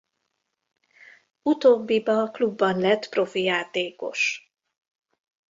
[1.41, 4.51] Utóbbiba klubban lett profi játékos.